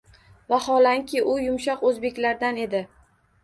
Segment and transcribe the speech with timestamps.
[0.53, 2.87] Vaholanki, u “yumshoq” oʻzbeklardan edi.